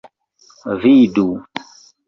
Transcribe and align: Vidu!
Vidu! 0.81 1.27